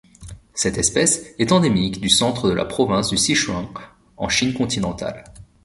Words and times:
Cette 0.55 0.79
espèce 0.79 1.35
est 1.37 1.51
endémique 1.51 2.01
du 2.01 2.09
centre 2.09 2.47
de 2.49 2.55
la 2.55 2.65
province 2.65 3.11
du 3.11 3.17
Sichuan 3.17 3.69
en 4.17 4.29
Chine 4.29 4.55
continentale. 4.55 5.23